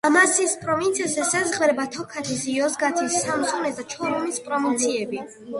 [0.07, 5.25] ამასიის პროვინციას ესაზღვრება თოქათის, იოზგათის, სამსუნის და ჩორუმის პროვინციები.